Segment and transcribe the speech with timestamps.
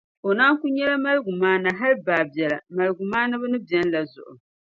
[0.27, 4.33] o naan ku nyɛla maligumaana hal baabiɛla, maligumaaniba ni beni la zuɣu.